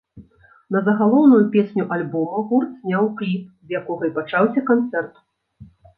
На 0.75 0.79
загалоўную 0.87 1.41
песню 1.55 1.83
альбома 1.97 2.41
гурт 2.53 2.71
зняў 2.81 3.05
кліп, 3.19 3.45
з 3.69 3.79
якога 3.81 4.03
і 4.11 4.15
пачаўся 4.17 4.61
канцэрт. 4.71 5.13